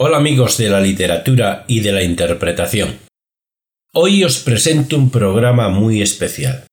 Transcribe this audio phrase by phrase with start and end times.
[0.00, 3.00] Hola amigos de la literatura y de la interpretación.
[3.92, 6.68] Hoy os presento un programa muy especial.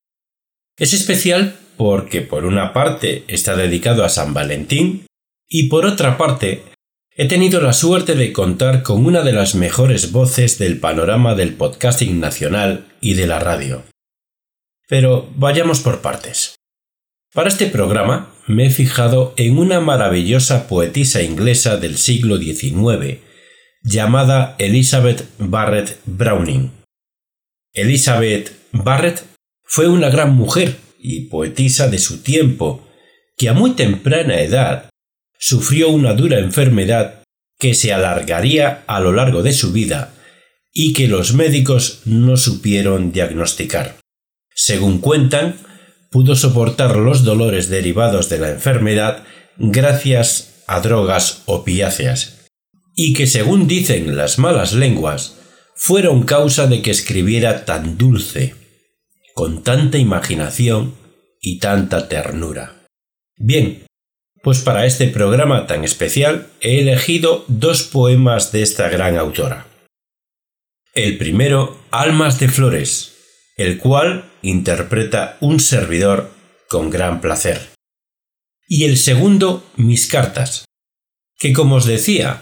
[0.78, 5.08] Es especial porque por una parte está dedicado a San Valentín
[5.50, 6.66] y por otra parte
[7.10, 11.56] he tenido la suerte de contar con una de las mejores voces del panorama del
[11.56, 13.86] podcasting nacional y de la radio.
[14.88, 16.58] Pero vayamos por partes.
[17.36, 23.20] Para este programa me he fijado en una maravillosa poetisa inglesa del siglo XIX
[23.84, 26.72] llamada Elizabeth Barrett Browning.
[27.74, 29.26] Elizabeth Barrett
[29.66, 32.88] fue una gran mujer y poetisa de su tiempo
[33.36, 34.90] que a muy temprana edad
[35.38, 37.22] sufrió una dura enfermedad
[37.60, 40.14] que se alargaría a lo largo de su vida
[40.72, 43.98] y que los médicos no supieron diagnosticar.
[44.54, 45.58] Según cuentan,
[46.16, 49.26] pudo soportar los dolores derivados de la enfermedad
[49.58, 52.48] gracias a drogas opiáceas,
[52.96, 55.36] y que según dicen las malas lenguas,
[55.76, 58.56] fueron causa de que escribiera tan dulce,
[59.34, 60.96] con tanta imaginación
[61.42, 62.86] y tanta ternura.
[63.36, 63.84] Bien,
[64.42, 69.68] pues para este programa tan especial he elegido dos poemas de esta gran autora.
[70.94, 73.15] El primero, Almas de Flores,
[73.56, 76.32] el cual interpreta un servidor
[76.68, 77.70] con gran placer.
[78.68, 80.66] Y el segundo, Mis cartas,
[81.38, 82.42] que como os decía,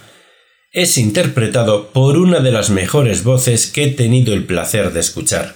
[0.72, 5.56] es interpretado por una de las mejores voces que he tenido el placer de escuchar.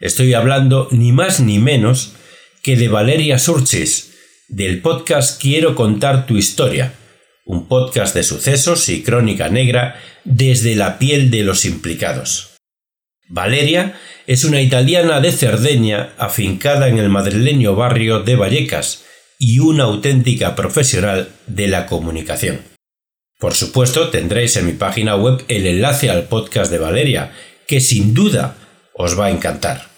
[0.00, 2.14] Estoy hablando ni más ni menos
[2.62, 4.14] que de Valeria Surchis,
[4.48, 6.94] del podcast Quiero contar tu historia,
[7.44, 12.53] un podcast de sucesos y crónica negra desde la piel de los implicados.
[13.28, 19.04] Valeria es una italiana de Cerdeña afincada en el madrileño barrio de Vallecas
[19.38, 22.60] y una auténtica profesional de la comunicación.
[23.38, 27.32] Por supuesto, tendréis en mi página web el enlace al podcast de Valeria,
[27.66, 28.56] que sin duda
[28.94, 29.88] os va a encantar.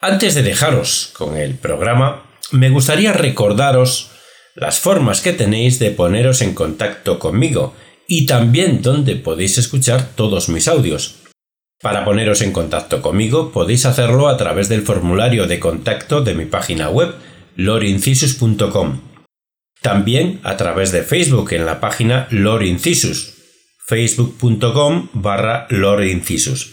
[0.00, 4.10] Antes de dejaros con el programa, me gustaría recordaros
[4.54, 7.74] las formas que tenéis de poneros en contacto conmigo
[8.06, 11.16] y también donde podéis escuchar todos mis audios.
[11.82, 16.44] Para poneros en contacto conmigo podéis hacerlo a través del formulario de contacto de mi
[16.44, 17.12] página web
[17.56, 19.00] lorincisus.com.
[19.82, 23.34] También a través de Facebook en la página lorincisus,
[23.84, 26.72] facebook.com barra lorincisus.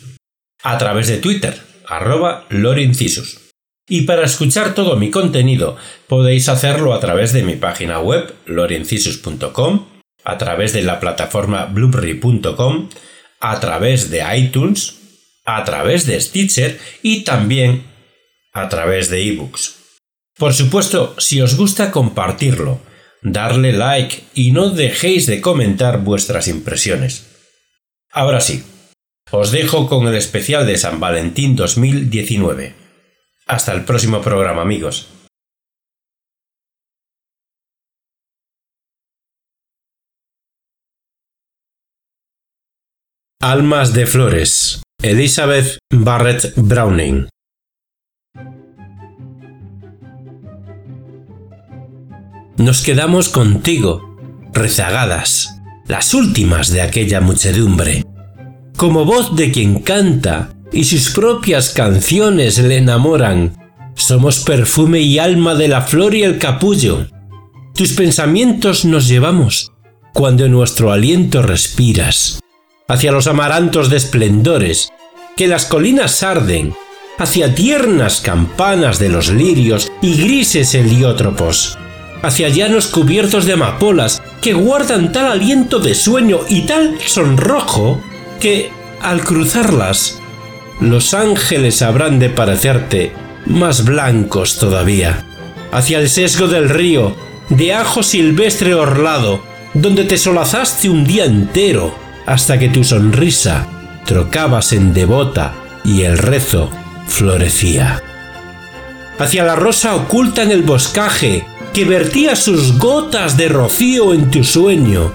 [0.62, 3.50] A través de Twitter, arroba lorincisus.
[3.88, 5.76] Y para escuchar todo mi contenido
[6.08, 9.88] podéis hacerlo a través de mi página web lorincisus.com,
[10.24, 12.90] a través de la plataforma blueberry.com,
[13.40, 14.99] a través de iTunes,
[15.56, 17.84] a través de Stitcher y también
[18.54, 19.76] a través de ebooks.
[20.38, 22.80] Por supuesto, si os gusta compartirlo,
[23.22, 27.26] darle like y no dejéis de comentar vuestras impresiones.
[28.12, 28.64] Ahora sí,
[29.32, 32.74] os dejo con el especial de San Valentín 2019.
[33.48, 35.10] Hasta el próximo programa, amigos.
[43.42, 47.30] Almas de Flores Elizabeth Barrett Browning
[52.58, 54.18] Nos quedamos contigo,
[54.52, 58.04] rezagadas, las últimas de aquella muchedumbre,
[58.76, 63.56] como voz de quien canta y sus propias canciones le enamoran.
[63.96, 67.08] Somos perfume y alma de la flor y el capullo.
[67.74, 69.72] Tus pensamientos nos llevamos
[70.14, 72.42] cuando nuestro aliento respiras
[72.90, 74.92] hacia los amarantos de esplendores,
[75.38, 76.74] que las colinas arden,
[77.18, 81.78] hacia tiernas campanas de los lirios y grises heliótropos,
[82.22, 88.02] hacia llanos cubiertos de amapolas que guardan tal aliento de sueño y tal sonrojo
[88.42, 90.20] que, al cruzarlas,
[90.82, 93.14] los ángeles habrán de parecerte
[93.46, 95.26] más blancos todavía,
[95.72, 97.16] hacia el sesgo del río,
[97.50, 99.44] de ajo silvestre orlado,
[99.74, 101.94] donde te solazaste un día entero,
[102.26, 103.68] hasta que tu sonrisa
[104.06, 106.70] trocabas en devota y el rezo
[107.08, 108.02] florecía.
[109.18, 114.44] Hacia la rosa oculta en el boscaje, que vertía sus gotas de rocío en tu
[114.44, 115.12] sueño,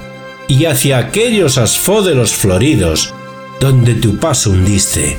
[0.46, 3.14] y hacia aquellos asfódelos floridos,
[3.60, 5.18] donde tu paso hundiste.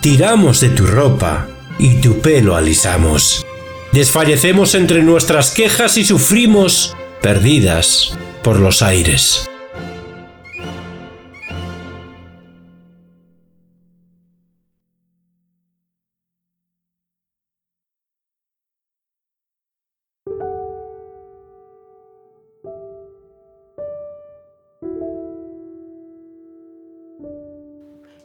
[0.00, 1.48] Tiramos de tu ropa
[1.78, 3.44] y tu pelo alisamos.
[3.92, 9.48] Desfallecemos entre nuestras quejas y sufrimos, perdidas por los aires.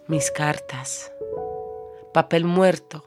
[0.07, 1.13] Mis cartas,
[2.13, 3.05] papel muerto,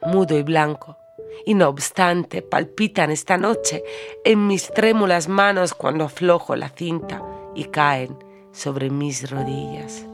[0.00, 0.96] mudo y blanco,
[1.44, 3.84] y no obstante palpitan esta noche
[4.24, 7.22] en mis trémulas manos cuando aflojo la cinta
[7.54, 8.16] y caen
[8.52, 10.06] sobre mis rodillas.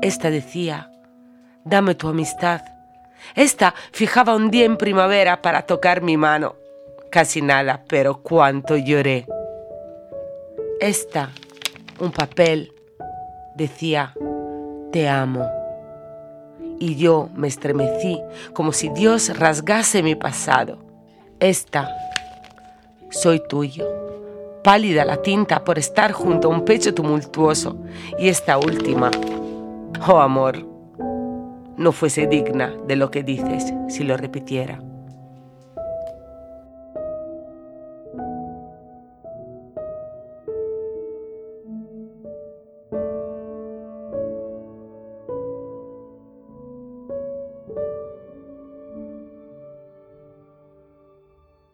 [0.00, 0.90] Esta decía,
[1.64, 2.62] dame tu amistad.
[3.34, 6.54] Esta fijaba un día en primavera para tocar mi mano.
[7.10, 9.26] Casi nada, pero cuánto lloré.
[10.80, 11.30] Esta,
[12.00, 12.72] un papel,
[13.54, 14.14] decía,
[14.94, 15.50] te amo.
[16.78, 18.20] Y yo me estremecí
[18.52, 20.78] como si Dios rasgase mi pasado.
[21.40, 21.90] Esta,
[23.10, 23.88] soy tuyo.
[24.62, 27.76] Pálida la tinta por estar junto a un pecho tumultuoso.
[28.20, 29.10] Y esta última,
[30.08, 30.64] oh amor,
[31.76, 34.80] no fuese digna de lo que dices si lo repitiera.